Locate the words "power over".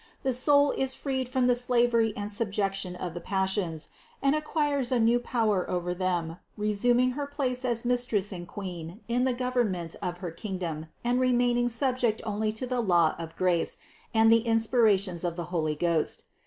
5.19-5.93